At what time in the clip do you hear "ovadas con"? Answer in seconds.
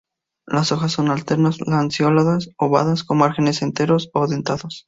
2.65-3.19